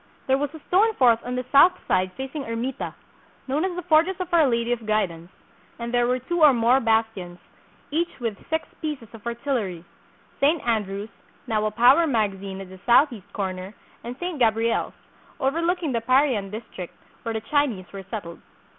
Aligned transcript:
There 0.25 0.39
was 0.39 0.51
a 0.55 0.59
stone 0.67 0.95
fort 0.95 1.21
on 1.23 1.35
the 1.35 1.45
south 1.51 1.73
side 1.87 2.11
facing 2.13 2.43
Ermita, 2.45 2.95
known 3.47 3.63
as 3.63 3.75
the 3.75 3.83
Fortress 3.83 4.19
of 4.19 4.33
Our 4.33 4.47
Lady 4.47 4.71
of 4.71 4.87
Guidance; 4.87 5.29
and 5.77 5.93
there 5.93 6.07
were 6.07 6.17
two 6.17 6.41
or 6.41 6.53
more 6.53 6.79
bastions, 6.79 7.37
each 7.91 8.19
with 8.19 8.35
six 8.49 8.67
pieces 8.81 9.09
of 9.13 9.27
artillery, 9.27 9.85
St. 10.41 10.59
Andrew's, 10.67 11.09
now 11.45 11.63
a 11.67 11.69
powder 11.69 12.07
mag 12.07 12.31
azine 12.33 12.61
at 12.61 12.69
the 12.69 12.79
southeast 12.83 13.31
corner, 13.33 13.75
and 14.03 14.17
St. 14.19 14.39
Gabriel's, 14.39 14.93
over 15.39 15.61
looking 15.61 15.91
the 15.91 16.01
Parian 16.01 16.49
district, 16.49 16.95
where 17.21 17.33
the 17.33 17.41
Chinese 17.41 17.85
were 17.93 18.01
settled. 18.09 18.39